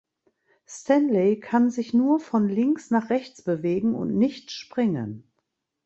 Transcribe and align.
Stanley 0.65 1.39
kann 1.39 1.69
sich 1.69 1.93
nur 1.93 2.19
von 2.19 2.49
links 2.49 2.89
nach 2.89 3.11
rechts 3.11 3.43
bewegen 3.43 3.93
und 3.93 4.17
nicht 4.17 4.49
springen. 4.49 5.31